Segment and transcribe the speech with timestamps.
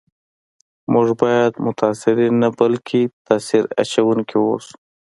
[0.93, 4.73] موږ باید متاثرین نه بلکي تاثیر اچونکي و اوسو